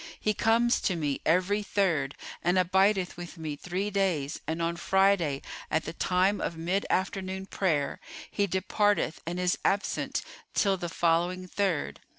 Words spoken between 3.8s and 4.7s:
days and